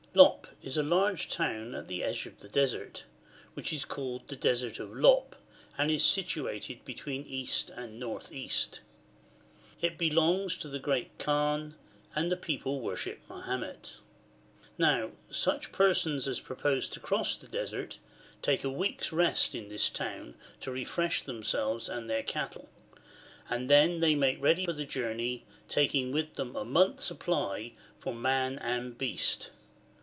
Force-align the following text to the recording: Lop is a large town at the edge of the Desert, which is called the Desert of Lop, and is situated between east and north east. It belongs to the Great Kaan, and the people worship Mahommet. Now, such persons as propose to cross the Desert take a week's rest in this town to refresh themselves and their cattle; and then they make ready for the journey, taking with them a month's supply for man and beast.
Lop 0.13 0.47
is 0.61 0.75
a 0.75 0.83
large 0.83 1.29
town 1.29 1.73
at 1.73 1.87
the 1.87 2.03
edge 2.03 2.25
of 2.25 2.37
the 2.41 2.49
Desert, 2.49 3.05
which 3.53 3.71
is 3.71 3.85
called 3.85 4.27
the 4.27 4.35
Desert 4.35 4.77
of 4.77 4.89
Lop, 4.89 5.35
and 5.77 5.89
is 5.89 6.03
situated 6.03 6.83
between 6.83 7.25
east 7.25 7.69
and 7.69 7.97
north 7.97 8.29
east. 8.29 8.81
It 9.81 9.97
belongs 9.97 10.57
to 10.57 10.67
the 10.67 10.79
Great 10.79 11.17
Kaan, 11.17 11.75
and 12.13 12.29
the 12.29 12.35
people 12.35 12.81
worship 12.81 13.19
Mahommet. 13.29 13.99
Now, 14.77 15.11
such 15.29 15.71
persons 15.71 16.27
as 16.27 16.41
propose 16.41 16.89
to 16.89 16.99
cross 16.99 17.37
the 17.37 17.47
Desert 17.47 17.97
take 18.41 18.65
a 18.65 18.69
week's 18.69 19.13
rest 19.13 19.55
in 19.55 19.69
this 19.69 19.89
town 19.89 20.35
to 20.59 20.71
refresh 20.71 21.21
themselves 21.21 21.87
and 21.87 22.09
their 22.09 22.21
cattle; 22.23 22.67
and 23.49 23.69
then 23.69 23.99
they 23.99 24.15
make 24.15 24.41
ready 24.41 24.65
for 24.65 24.73
the 24.73 24.83
journey, 24.83 25.45
taking 25.69 26.11
with 26.11 26.35
them 26.35 26.53
a 26.57 26.65
month's 26.65 27.05
supply 27.05 27.71
for 27.97 28.13
man 28.13 28.59
and 28.59 28.97
beast. 28.97 29.51